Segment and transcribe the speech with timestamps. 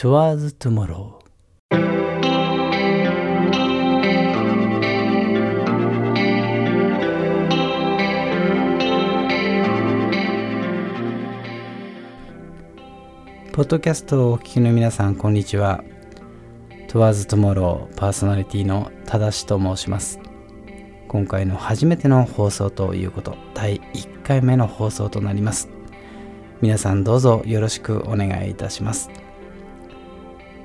[0.00, 1.18] Towards Tomorrow
[13.52, 15.84] ポッドキャストをお聞きの皆さん、こんにちは。
[16.88, 20.18] Towards Tomorrow パーソナリティのただしと申します。
[21.08, 25.68] 今回の初めての放送ということ、第1回目の放送となります。
[26.62, 29.10] 皆さんどうぞよろしくお願いいたします。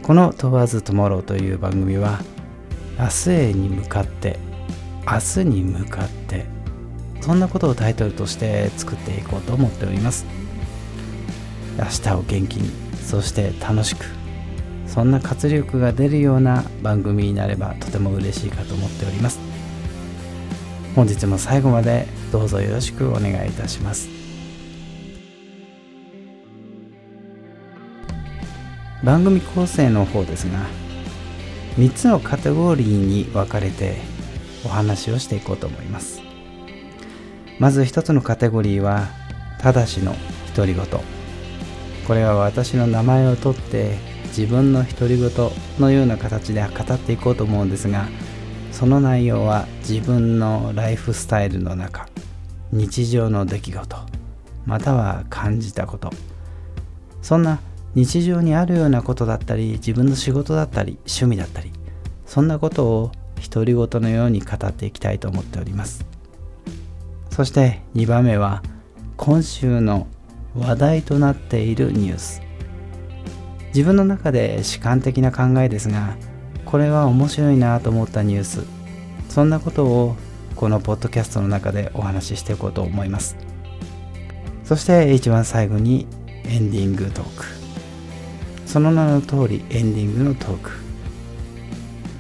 [0.06, 2.20] この TOWERSTOMORRO という番組は、
[3.00, 4.40] 明日へに向かって、
[5.06, 6.46] 明日に向かって、
[7.22, 10.26] そんなことをタイトルとして作っていこうと思っております。
[11.78, 12.72] 明日を元気に
[13.04, 14.06] そして楽しく
[14.88, 19.40] そんな活力が出るような番組になればとても嬉しいかと思っております
[20.96, 24.15] 本日も最後までどうぞよろしくお願いいたします
[29.06, 30.66] 番組構成の方ですが
[31.78, 33.98] 3つのカテゴリーに分かれて
[34.66, 36.22] お話をしていこうと思います。
[37.60, 39.08] まず1つのカテゴリーは
[39.60, 40.16] ただしの
[40.56, 40.84] 独り言。
[42.08, 43.98] これは私の名前を取って
[44.30, 45.30] 自分の独り言
[45.80, 48.08] のような形で語っていこうと思うんですが
[48.72, 52.08] その内容は自分のライフスタイルの中
[52.72, 53.98] 日常の出来事
[54.66, 56.10] または感じたこと。
[57.22, 57.60] そんな
[57.96, 61.72] 日常にあるようなことだったり自分の仕事だったり趣味だったり
[62.26, 63.12] そんなことを
[63.50, 66.06] 独り言のように語っていきたいと思っております。
[67.30, 68.64] そして2番目は
[69.18, 70.08] 今週の
[70.58, 72.42] 話題となっているニュース。
[73.68, 76.16] 自分の中で主観的な考えですが
[76.66, 78.64] これは面白いなと思ったニュース。
[79.30, 80.16] そんなことを
[80.56, 83.38] このポッドキャストの中でお話ししていこうと思います。
[84.64, 86.08] そして一番最後に
[86.46, 87.65] エンディングトーク。
[88.66, 90.72] その名の通りエンディングのトーク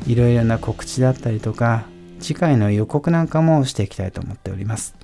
[0.08, 1.86] いろいろな告知だったりとか
[2.20, 4.96] 次回の予告なんかもしていきたいと思っております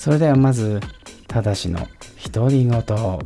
[0.00, 0.80] それではまず、
[1.28, 1.86] ただしの
[2.32, 2.82] 独り言。
[2.82, 3.20] こ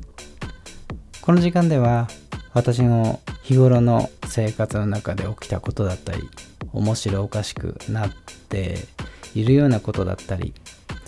[1.29, 2.09] の時間では
[2.53, 6.29] 私の日頃の生活の中で起きたことだったり、
[6.73, 8.11] 面白おかしくなっ
[8.49, 8.89] て
[9.37, 10.53] いるようなことだったり、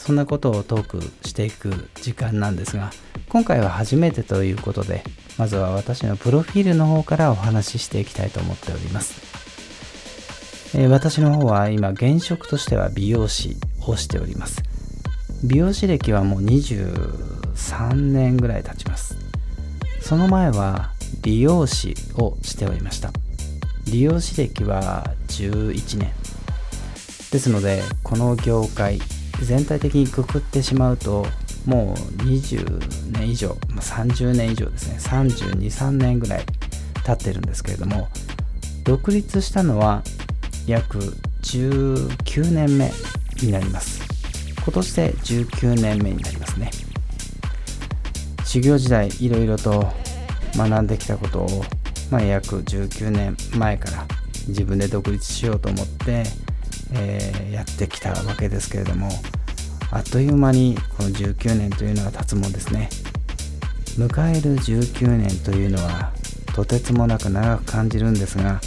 [0.07, 2.91] そんなことをトークしていく時間なんですが、
[3.29, 5.03] 今回は初めてということで、
[5.37, 10.77] まずは私のプロフィールの方からお話ししていきたいと思っております。
[10.77, 13.57] えー、私の方は今現職としては美容師
[13.87, 14.63] をしております。
[15.45, 19.17] 美容師歴はもう23年ぐらい経ちます
[20.01, 23.11] その前は理容師をしておりました
[23.85, 26.13] 理容師歴は11年
[27.31, 28.99] ですのでこの業界
[29.43, 31.27] 全体的にくくってしまうと
[31.67, 34.97] もう20年以上30年以上ですね。
[34.99, 36.45] 323年ぐらい
[37.05, 38.09] 経ってるんですけれども
[38.85, 40.03] 独立したのは
[40.67, 40.99] 約
[41.43, 42.91] 19年目
[43.43, 44.03] になります。
[44.65, 46.71] 今年で19年目になりますね。
[48.45, 49.87] 修行時代いろいろと
[50.57, 51.65] 学んできたことを、
[52.11, 54.07] まあ、約19年前から
[54.49, 56.25] 自分で独立しようと思って、
[56.93, 59.09] えー、やってきたわけですけれども
[59.91, 62.89] あっという間にこの19年というのは経つもんですね。
[63.97, 66.13] 迎える19年というのは
[66.55, 68.61] とてつもなく長く感じるんですが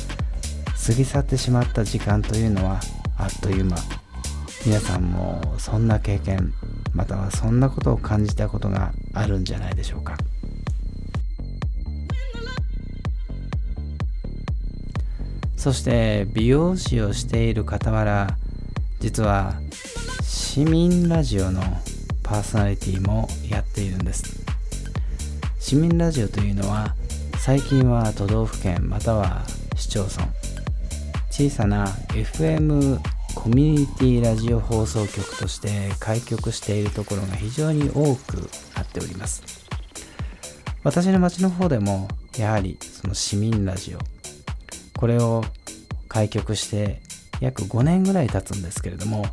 [0.88, 2.80] 過ぎ去ってしまった時間というのは
[3.18, 3.78] あっという間。
[4.66, 6.54] 皆さんもそんな経験
[6.94, 10.18] またはそんなことを感じたことがあるんじゃないでしょうか。
[15.60, 18.38] そして美容師をしている傍ら
[19.02, 19.56] 実は
[20.24, 21.62] 市民ラジオの
[22.24, 24.40] パーソナリティもやっているんです。
[25.60, 26.96] 市民ラジオというのは
[27.40, 29.44] 最近は都道府県または
[29.76, 30.30] 市町村。
[31.30, 32.98] 小さな FM
[33.36, 39.44] コミュニティラジオ放送局として開局しているところが非常に多くなっております。
[40.86, 42.08] 私の町の方でも
[42.38, 44.19] やはりその市民ラジオ
[45.00, 45.46] これを
[46.10, 47.00] 開局して
[47.40, 49.26] 約5年ぐらい経つんですけれども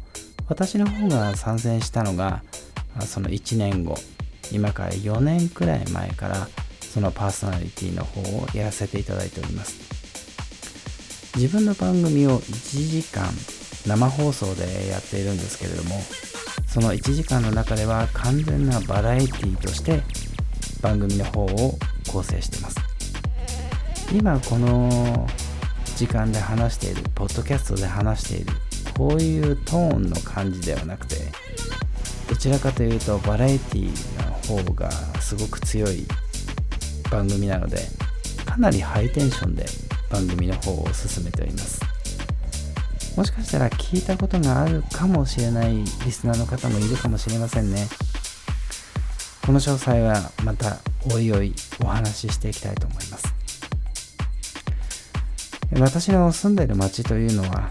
[0.49, 2.45] 私の方が参戦したのが
[3.01, 3.97] その1年後
[4.53, 6.47] 今から4年くらい前から
[6.81, 9.75] そのパーソナリティの方をやらせていただいております。
[11.35, 13.27] 自分の番組を1時間
[13.89, 16.01] 生放送でやっているんですけれども
[16.69, 20.03] その1時間の中では完全なバラエティとして
[20.81, 21.77] 番組の方を
[22.13, 22.77] 構成しています。
[24.13, 25.27] 今この
[25.97, 28.53] 時間で話しているポッドキャストで話している
[28.97, 31.17] こういうトーンの感じではなくて
[32.29, 34.91] どちらかというとバラエティの方が
[35.21, 36.07] すごく強い
[37.11, 37.79] 番組なので
[38.45, 39.65] かなりハイテンションで
[40.11, 41.81] 番組の方を進めております。
[43.17, 47.89] もしかしたら聞いたことがあるかもしれないリスナーの方もいるかもしれませんね。
[49.47, 50.79] この詳細はまた
[51.15, 53.36] おいおいお話ししていきたいと思います。
[55.79, 57.71] 私の住んでる町というのは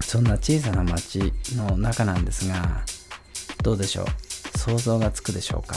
[0.00, 2.82] そんな小さな町の中なんですが
[3.62, 4.58] どうでしょう？
[4.58, 5.76] 想像がつくでしょうか？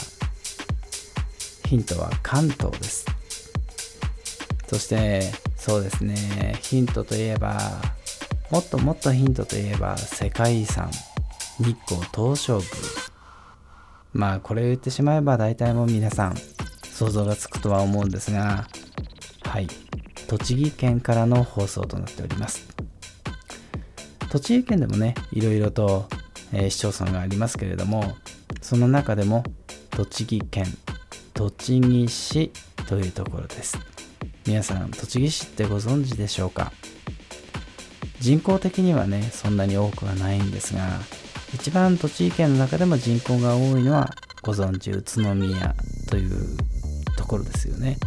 [1.64, 3.06] ヒントは関東です。
[4.66, 6.56] そしてそうですね。
[6.62, 7.58] ヒントといえば
[8.50, 10.90] もっともっとヒントといえば世界遺産。
[11.58, 12.66] 日光東照宮。
[14.12, 16.34] まあこれを言ってしまえば大体もう皆さん
[16.84, 18.66] 想像がつくとは思うんですが
[19.42, 19.68] はい。
[20.30, 22.68] 栃木県からの放送となっております。
[24.30, 26.08] 栃木県でもねいろいろと、
[26.52, 28.14] えー、市町村がありますけれども
[28.62, 29.42] その中でも
[29.90, 30.66] 栃木県
[31.34, 32.52] 栃木市
[32.86, 33.76] というところです。
[34.46, 36.72] 皆さん栃木市ってご存知でしょうか？
[38.20, 40.86] 人口的にはねそんなに多くはないんですが
[41.52, 44.10] 一番栃木県の中でも人口が多いのは
[44.42, 45.74] ご存知宇都宮
[46.08, 46.56] という
[47.16, 47.98] ところですよね。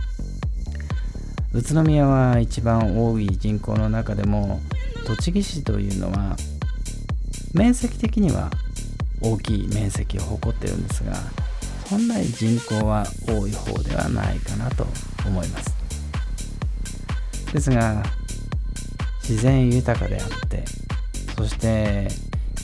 [1.55, 4.59] 宇都宮は一番多い人口の中でも
[5.05, 6.35] 栃木市というのは
[7.53, 8.49] 面積的には
[9.21, 11.13] 大きい面積を誇ってるんですが
[11.85, 14.87] そんなに人口は多い方ではないかなと
[15.27, 15.75] 思います。
[17.53, 18.01] ですが
[19.21, 20.65] 自然豊かであって
[21.37, 22.07] そして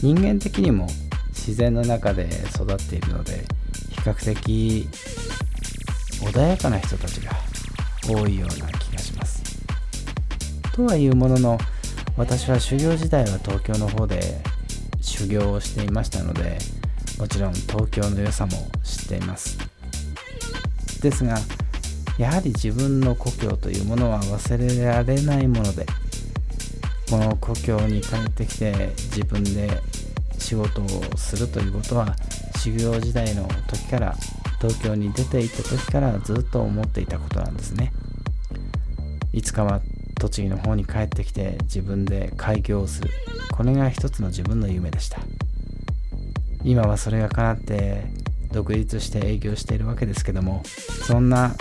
[0.02, 0.88] 人間的にも
[1.28, 3.46] 自然の中で育っているので
[3.92, 4.90] 比較的
[6.22, 7.49] 穏やかな人たちが
[8.08, 9.44] 多いような気がします。
[10.74, 11.58] とはいうものの
[12.16, 14.42] 私は修行時代は東京の方で
[15.02, 16.58] 修行をしていましたので
[17.18, 18.52] もちろん東京の良さも
[18.84, 19.58] 知っています
[21.02, 21.38] ですが
[22.18, 25.86] やはり自分の故郷というものは忘れられないもので
[27.10, 29.82] この故郷に帰ってきて自分で
[30.38, 32.16] 仕事をするということは
[32.58, 34.16] 修行時代の時から
[34.62, 37.94] 東京に出ていた時からずっと思っていたことなんですね。
[39.32, 39.82] いつかは
[40.16, 43.10] 栃木の方に帰ってきて自分で開業をする。
[43.52, 45.22] これが一つの自分の夢でした。
[46.64, 48.04] 今はそれが叶って
[48.52, 50.64] 独立して営業しているわけですけども
[51.06, 51.56] そんな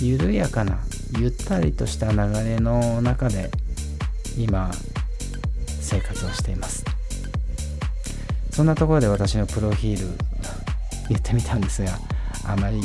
[0.00, 0.78] 緩やかな
[1.18, 3.50] ゆったりとした流れの中で
[4.38, 4.70] 今
[5.80, 6.84] 生活をしています。
[8.50, 10.06] そんなところで私のプロフィール
[11.08, 11.98] 言ってみたんですが
[12.46, 12.80] あまり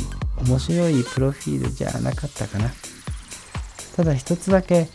[0.46, 2.70] 面白いプロフィールじゃなかったかな。
[3.96, 4.88] ただ一つだけ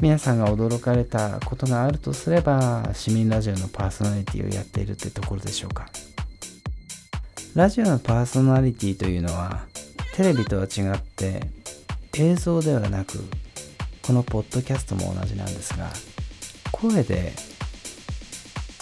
[0.00, 5.88] 皆さんが驚かれたことがあるとすれば市民ラジオのパーソナリティをやっているってところでしょうか。
[7.54, 9.64] ラジオのパーソナリティというのは
[10.14, 11.40] テレビとは違って
[12.18, 13.24] 映像ではなく
[14.02, 15.90] このポッドキャストも同じなんですが
[16.70, 17.32] 声で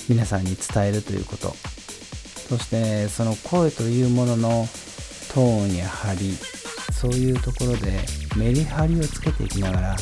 [0.09, 1.74] 皆さんに伝えるということ。
[2.49, 4.69] そしてその声というものの
[5.33, 6.33] トーンや張り
[6.93, 7.99] そういうところで
[8.37, 9.97] メリハリをつけていきながら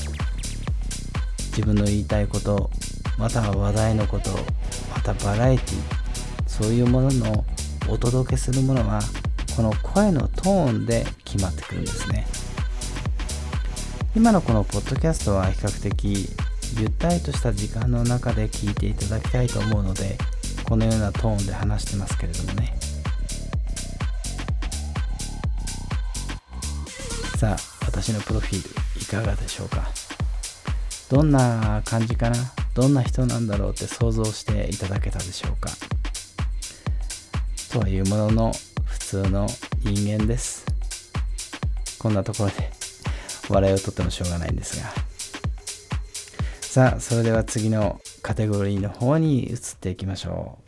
[1.49, 2.71] 自分の言いたいこと
[3.19, 4.31] または話題のこと
[4.95, 6.03] またバラエティ
[6.47, 7.45] そういうものの
[7.89, 9.01] お届けするものは
[9.57, 12.27] この声のトーンで決まってくるんですね。
[14.15, 16.29] 今のこのポッドキャストは比較的
[16.79, 20.19] ゆったりとした時間の中で聞いていただきたいと思うので
[20.73, 22.75] このようなトーンで話してますけれどもね。
[27.37, 29.91] さあ私のプロフィールいかがでしょうか？
[31.11, 32.37] どんな感じかな？
[32.73, 35.69] どんな人なんだろうって想像していただけたでしょうか？
[37.71, 38.53] とはいうものの
[38.87, 39.47] 普通の
[39.85, 40.65] 人間です。
[41.99, 42.73] こんなところで
[43.51, 44.91] 笑いをとってもしょうがないんですが。
[46.63, 50.62] さあそれでは次のカテゴリーの方に移っていきましょう。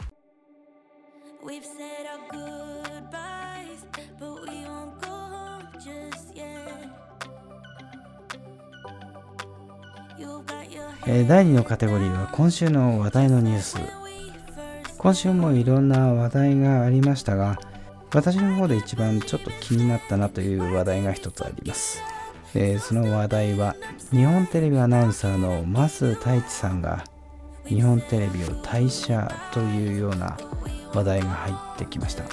[11.07, 13.79] え第2のカテゴリーは今週の話題のニュース。
[15.05, 17.59] 今週もいろんな話題がありましたが
[18.15, 22.01] 私の方で一番ちょっと気になったなという話題が一つあります、
[22.55, 23.77] え、その話題は
[24.13, 27.05] 日本テレビアナウンサーの増太一さんが
[27.67, 30.39] 日本テレビを退社というような
[30.95, 32.25] 話題が入ってきました。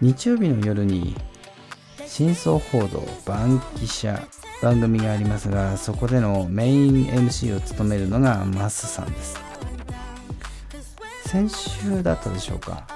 [0.00, 1.16] 日曜日の夜に
[2.06, 4.37] 真相報道バンキシャ。
[4.62, 9.40] 番組がありますがそこでのメイン MC を務めるのがマスさんです。
[11.26, 12.86] 先週だったでしょうか。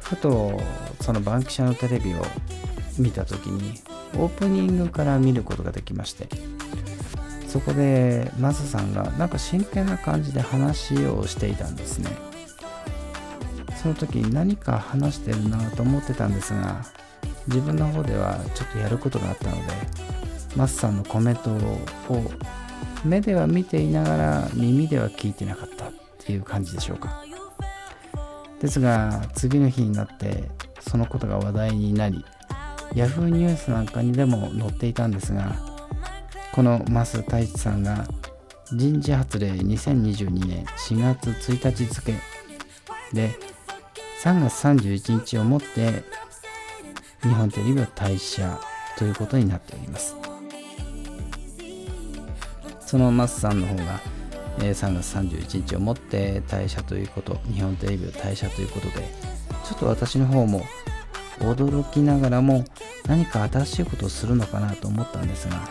[0.00, 0.60] ふと
[1.00, 2.22] そのバンキシャのテレビを
[2.98, 3.80] 見た時に
[4.18, 6.28] オープニングから見ることができまして
[7.48, 12.10] そこでマスさんがなんか真剣な感じで話をしていたんですね。
[13.82, 16.84] その時何か話してるなと思ってたんですが
[17.48, 20.11] 自分の方ではちょっとやることがあったので
[20.56, 21.60] マスさんのコメントを
[23.04, 27.24] 目では見ていながら耳では聞いてなかったっていう感じでしょうか。
[28.60, 30.44] ですが次の日になって
[30.80, 32.24] そのことが話題になり
[32.94, 35.56] Yahoo ニュースなんかにでも載っていたんですが
[36.52, 38.06] この増太一さんが
[38.72, 42.14] 人事発令2022年4月1日付
[43.12, 43.30] で
[44.22, 46.04] 3月31日をもって
[47.22, 48.60] 日本テレビを退社
[48.96, 50.21] ということになっております。
[52.92, 54.00] そのマスさんの方が、
[54.58, 59.08] え3月31日をもって退社ということ日本テレビを退社ということで
[59.64, 60.60] ちょっと私の方も
[61.38, 62.66] 驚きながらも
[63.06, 65.66] 何か新しいことをするのかなと思ったんですが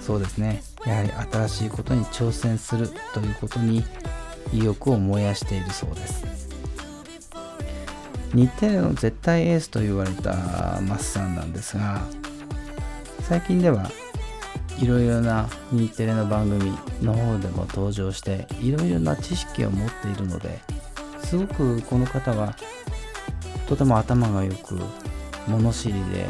[0.00, 0.62] そうですね。
[0.86, 3.84] やはり新しいことに挑戦するということに
[4.50, 6.24] 意欲を燃やしているそうです。
[8.32, 12.00] 日テレの絶対エースと言われたマスさんなんですが
[13.28, 13.90] 最近では
[14.78, 16.70] いろいろな日テレの番組
[17.02, 20.60] の方でも登場していろいろな知識を持っているので
[21.22, 22.54] すごくこの方は
[23.68, 24.78] とても頭がよく
[25.48, 26.26] 物知りで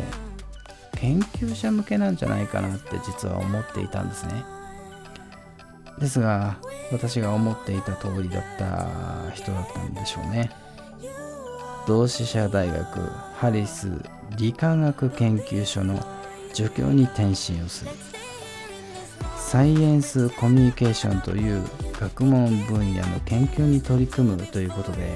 [0.92, 4.44] 研究者向けなんじゃないかなって実は思っていたんですね。
[5.98, 6.56] ですが
[6.92, 10.50] 私が思っていた通りだった人だったんでしょうね。
[11.86, 13.00] 同志社大学
[13.36, 13.90] ハリス
[14.36, 16.04] 理化学研究所の
[16.52, 17.90] 助教に転身をする。
[19.56, 21.64] サイエンスコミュニケーションという
[21.98, 25.14] 学問分野の研究に取り組むということで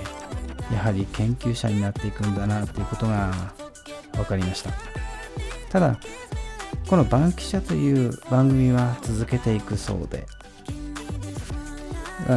[0.73, 3.31] やはり研究者になっていくんだなということが
[4.15, 4.71] 分かりました。
[5.69, 6.01] ただ
[6.89, 10.27] この「バンキシャ」という番組は続けていくそうで。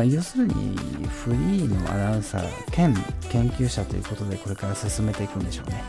[0.06, 0.76] 要するに
[1.08, 2.94] フリーのアナウンサー兼
[3.30, 5.82] 研究者ということでこれから進めていくんでしょうね。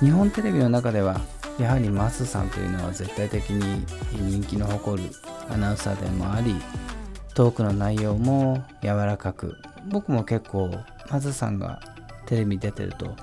[0.00, 1.18] 日本テレビの中では
[1.58, 5.10] やはりマスさんというのは絶対的に人気の誇る
[5.48, 6.54] アナウンサーでもあり
[7.34, 9.56] トークの内容も柔らかく
[9.88, 10.70] 僕も結構
[11.10, 11.80] マスさんが
[12.26, 13.14] テレビ出てると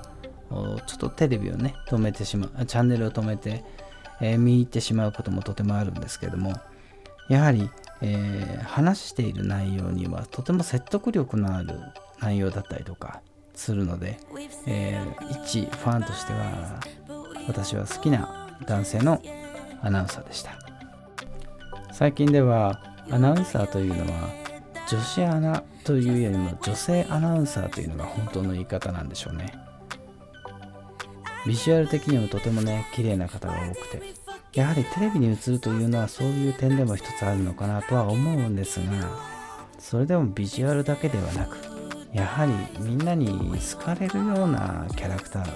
[0.86, 3.64] ちょっとテレビをね止めてしまうチャンネルを止めて、
[4.20, 6.54] えー、見入ってしまうこともとてもあるんですけども
[7.28, 7.70] やはり、
[8.02, 11.78] えー、話している内容にはとても説得力のある
[12.20, 13.20] 内容だったりとか
[13.54, 14.18] するので、
[14.66, 16.80] えー、一ファンとしては
[17.46, 19.20] 私は好きな男性の
[19.82, 20.52] アナウンサーでした。
[21.92, 24.28] 最近ではアナウンサーというのは
[24.88, 29.54] 女子アナというよりも女性アナウンサーというのが本当の言い方なんでしょうね。
[31.46, 34.24] ビジュアル的にもとてもね綺麗な方が多くて。
[34.54, 39.18] やはりテレビに映るというのはそういう点でも一つあるのかなとは思うんですが
[39.80, 41.56] それでもビジュアルだけではなく
[42.12, 45.50] やはりみんなに好かれるようなキャラクター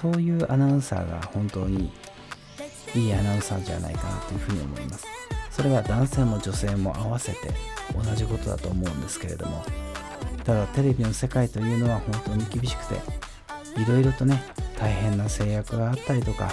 [0.00, 1.92] そういうアナウンサーが本当に
[2.94, 5.06] いいアナウンサーじゃないかなというふうに思います。
[5.50, 7.38] それは男性も女性も合わせて
[7.94, 9.64] 同じことだと思うんですけれども。
[10.44, 12.94] ただテレビの世界というのは本当に厳しくて
[13.78, 14.42] いろいろとね
[14.78, 16.50] 大変な制約があったりとか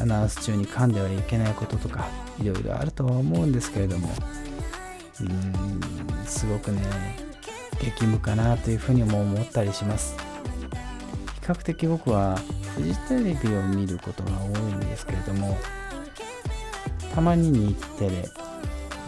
[0.00, 2.06] アナウンス中に噛んではいけないこととか
[2.40, 4.08] いろいろあるとは思うんですけれども。
[5.20, 5.80] うーん
[6.24, 6.80] すごくね
[7.80, 10.16] 激務かなというふうにも思ったりします。
[11.40, 12.38] 比較的僕は
[12.74, 15.56] フジテレビを見ることが多いんですけれども
[17.14, 18.28] たまに日テレ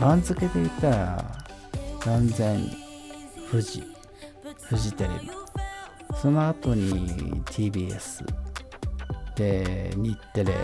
[0.00, 1.24] 番付で言ったら
[2.04, 2.70] 断然
[3.50, 3.82] 富士
[4.62, 5.30] フジテレビ。
[6.20, 8.24] その後に TBS
[9.36, 10.54] で日テレ、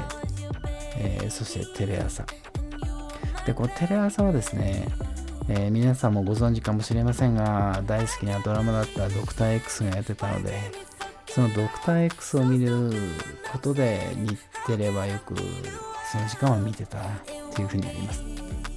[0.96, 2.24] えー、そしてテレ朝。
[3.46, 4.88] でこのテレ朝はですね、
[5.48, 10.58] えー、皆さんもご存知かもしれませんが大好きなドラマだったドクター X がやってたので
[11.36, 12.90] そのドクター X を見る
[13.52, 15.34] ことで日テレはよく
[16.10, 17.02] その時間は見てたっ
[17.54, 18.24] ていうふうになります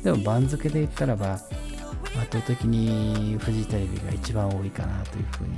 [0.04, 1.46] でも番付で言ったらば圧
[2.32, 5.52] 倒的にフジテレビが一番多いかなというふうに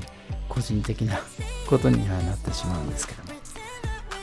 [0.47, 1.19] 個人的な
[1.67, 3.39] ことにはなってしまうんですけども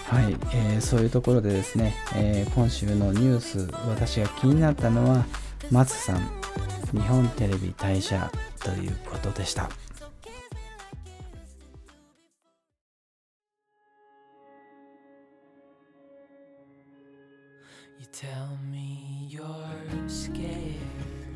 [0.04, 5.24] はい、えー、そういうところでですね、えー、今週のニュース私が気になったのは
[5.72, 6.20] 松さん
[6.92, 8.30] 日本テレビ退社
[8.60, 9.68] ということでした。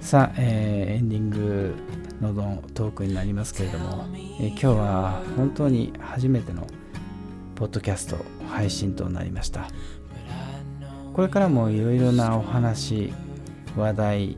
[0.01, 1.75] さあ、えー、エンディング
[2.21, 4.05] ののトークになりますけれども、
[4.41, 6.67] え今日は本当に初めての
[7.55, 8.17] ポッドキャスト
[8.49, 9.69] 配信となりました。
[11.15, 13.13] これからもいろいろなお話
[13.77, 14.37] 話題、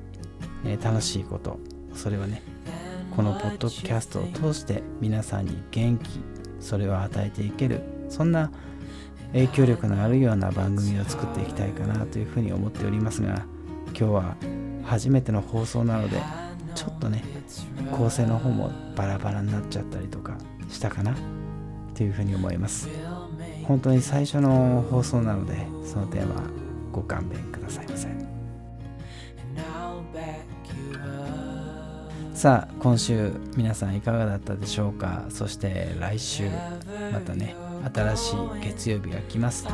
[0.66, 1.58] え楽しいこと
[1.94, 2.42] それはね
[3.16, 6.20] このポッドキャストを通して皆さんに元気
[6.60, 8.50] それを与えていけるそんな
[9.34, 13.44] 影響力のあるような番組を作っていきたいかなというふうに思っておりますが
[13.88, 14.36] 今日は
[14.84, 16.22] 初めての放送なので
[16.74, 17.22] ちょっとね
[17.92, 20.38] 構成の方もバラバラになっちゃったりとか
[20.68, 21.14] したかな
[21.94, 22.88] というふうに思います。
[23.64, 26.42] 本当に最初の放送なのでその点は
[26.92, 28.08] ご勘弁くださいませ。
[32.34, 35.24] さあ今週皆さんいかがだったでしょうか？
[35.30, 36.48] そして来週
[37.12, 37.56] またね
[37.92, 39.66] 新しい月曜日が来ます。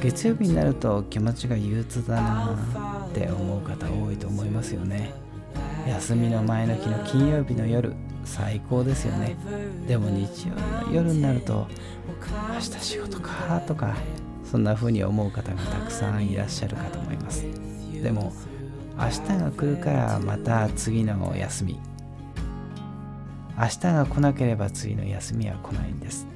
[0.00, 2.56] 月曜日になると気持ちが憂鬱だな
[3.08, 5.12] って思う方多いと思いますよね。
[5.86, 9.36] 休みの前の日の金曜日の夜最高ですよね。
[9.86, 11.66] でも日曜日の夜になると
[12.52, 13.94] 明日仕事かとか
[14.44, 17.44] そんな風に思う方がたくさんいらっしゃるかと思います。
[18.02, 18.32] でも
[18.98, 21.78] 明日が来るからまた次のお休み。
[23.56, 26.26] 明日が来なければ次の休みは来ないんです。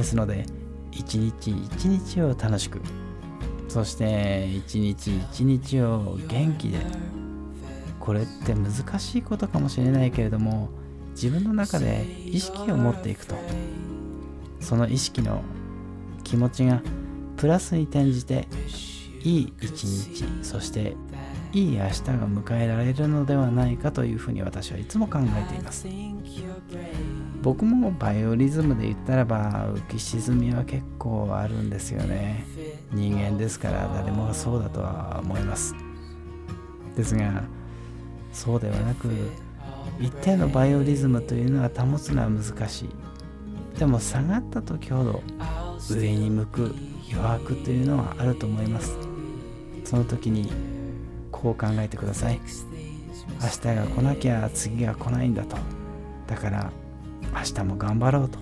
[0.00, 0.46] ですので
[0.92, 2.80] 一日一日を楽しく
[3.68, 6.78] そして一日一日を元気で
[8.00, 10.70] これって難しいことかもしれないけれども
[11.10, 13.34] 自分の中で意識を持っていくと
[14.58, 15.42] その意識の
[16.24, 16.80] 気持ちが
[17.36, 18.48] プラスに転じて
[19.22, 20.96] いい一日そして
[21.52, 25.86] いい明日が迎えられるのではないかというふうに私はいつも考えています。
[27.42, 32.44] 僕もバイオリズムで言ったらば浮き沈みは結構あるんですよね。
[32.92, 35.74] 人間ですから誰もがそうだとは思います。
[36.96, 37.42] ですが
[38.32, 39.08] そうではなく
[39.98, 42.88] 一定のバイオリズムというのは保つのは難しい。
[43.78, 45.22] でも下がった時ほど
[45.88, 46.74] 上に向く
[47.10, 48.96] 余白というのはあると思います。
[49.84, 50.52] その時に
[51.32, 52.40] こう考えてください。
[53.42, 55.56] 明日が来なきゃ次が来ないんだと。
[56.26, 56.70] だから
[57.34, 58.38] 明日も頑張ろうと。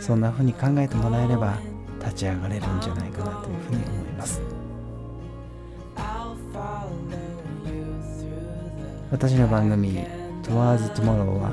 [0.00, 1.58] そんな風に考えてもらえれば
[2.00, 4.40] 立ち上がれるんじゃないかなというふうに思います。
[9.10, 10.04] 私の番組
[10.42, 11.52] 「Towards Tomorrow」は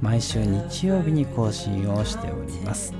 [0.00, 2.92] 毎週日曜日に更新をしております。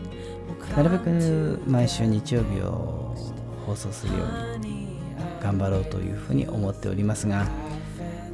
[0.76, 3.14] なるべく毎週日曜日を
[3.66, 4.24] 放送するよ
[4.56, 4.98] うに
[5.42, 7.46] 頑張ろうというふうに思っておりますが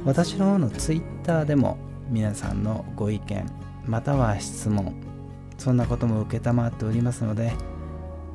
[0.05, 1.77] 私の方の Twitter でも
[2.09, 4.95] 皆さんのご意見または質問。
[5.57, 7.53] そんなことも承っておりますので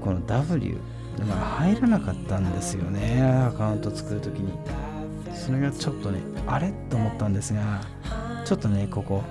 [0.00, 0.78] この W
[1.18, 3.22] が入らなかったんですよね。
[3.22, 4.54] アカウント作るときに。
[5.34, 7.82] それがちょっとねあれと思ったんですが
[8.46, 9.22] ちょっとねここ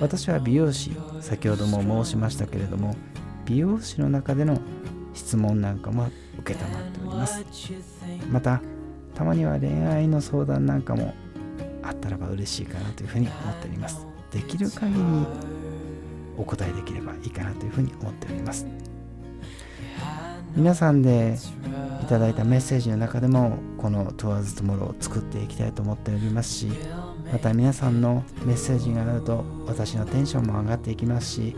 [0.00, 2.96] 私は美容師先ほども申しましたけれども
[3.44, 4.58] 美容師の中での
[5.14, 6.10] 質問なんかも
[6.44, 6.64] 承って
[7.06, 7.44] おります。
[8.30, 8.60] また
[9.14, 11.14] たまには恋愛の相談なんかも
[11.82, 14.04] あったらば嬉しいかなというふうに思っております。
[14.32, 15.00] できる限り
[16.36, 18.66] お答えできればいいかなというふうに思っております。
[20.54, 21.38] 皆さんで
[22.02, 26.66] いただいたメッセージの中でもこの Towards Tomorrow を作っていきたいと思っておりますし
[27.32, 31.56] また皆さんのメッセージがあると私のテンションも上がっていきますし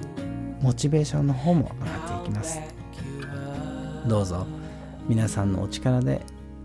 [0.60, 2.60] モチベーションの方も上がっていきます。
[4.06, 4.46] どうぞ
[5.08, 6.20] 皆さんのお力で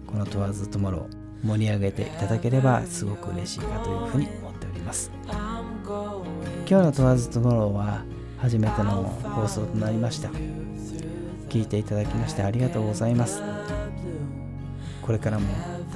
[0.05, 1.05] この Towards Tomorrow
[1.43, 5.11] 盛り上げていただければすごく嬉しいかというふうに思っております。
[6.69, 8.03] 今日の問わず Tomorrow は
[8.37, 10.29] 初めての放送となりました。
[11.49, 13.41] 聞いていただきましてありがとうございます。
[15.01, 15.47] これからも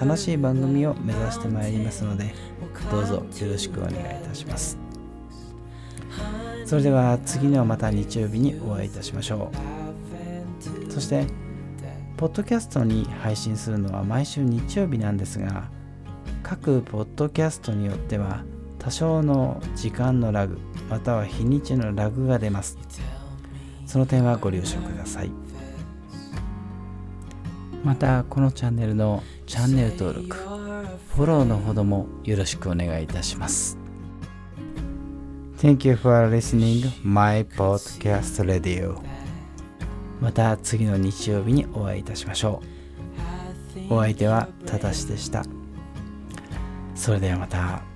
[0.02, 2.34] 楽しい番組を目指してまいりますので
[2.90, 4.80] どうぞよろしくお願いいたします。
[6.66, 9.52] それでは次のまた日曜日にお会いいたしましょ
[10.90, 10.92] う。
[10.92, 11.28] そして
[12.18, 15.70] ポッドキャストに配信するのは毎週日曜日なんですが
[16.42, 18.44] 各ポッドキャストによっては
[18.84, 22.78] 多少の時間のラグまたは日にちのラグが出ます。
[23.86, 25.32] その点はご了承ください。
[27.84, 33.78] またこのチャンネルのチャンネル登録フォローのほどもよろしくお願いいたします。
[35.58, 38.98] Thank you for listening my podcast radio.
[40.20, 42.62] また次の日曜日にお会いいたしましょ
[43.90, 43.94] う。
[43.94, 45.44] お相手はただしでした。
[46.96, 47.93] それではまた